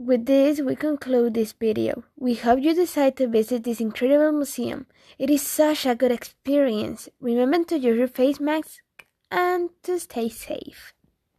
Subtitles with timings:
[0.00, 2.04] With this, we conclude this video.
[2.16, 4.86] We hope you decide to visit this incredible museum.
[5.18, 7.08] It is such a good experience.
[7.20, 8.78] Remember to use your face mask
[9.32, 10.94] and to stay safe.